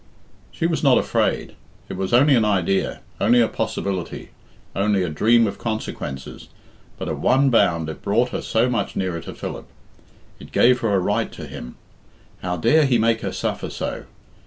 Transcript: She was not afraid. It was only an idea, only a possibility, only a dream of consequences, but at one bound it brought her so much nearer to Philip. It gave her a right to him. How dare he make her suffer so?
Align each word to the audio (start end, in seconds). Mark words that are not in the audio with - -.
She 0.49 0.65
was 0.65 0.81
not 0.83 0.97
afraid. 0.97 1.53
It 1.87 1.95
was 1.95 2.11
only 2.11 2.33
an 2.33 2.43
idea, 2.43 3.01
only 3.19 3.39
a 3.39 3.47
possibility, 3.47 4.31
only 4.75 5.03
a 5.03 5.09
dream 5.09 5.45
of 5.45 5.59
consequences, 5.59 6.49
but 6.97 7.07
at 7.07 7.19
one 7.19 7.51
bound 7.51 7.87
it 7.87 8.01
brought 8.01 8.29
her 8.29 8.41
so 8.41 8.67
much 8.67 8.95
nearer 8.95 9.21
to 9.21 9.35
Philip. 9.35 9.67
It 10.39 10.51
gave 10.51 10.79
her 10.79 10.95
a 10.95 10.99
right 10.99 11.31
to 11.33 11.45
him. 11.45 11.75
How 12.41 12.57
dare 12.57 12.85
he 12.87 12.97
make 12.97 13.21
her 13.21 13.31
suffer 13.31 13.69
so? 13.69 14.05